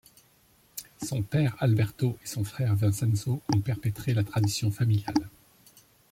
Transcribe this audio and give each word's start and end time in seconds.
Son 1.05 1.21
père 1.21 1.55
Alberto 1.59 2.17
et 2.23 2.25
son 2.25 2.43
frère 2.43 2.73
Vincenzo 2.75 3.39
ont 3.55 3.61
perpétré 3.61 4.15
la 4.15 4.23
tradition 4.23 4.71
familiale. 4.71 5.29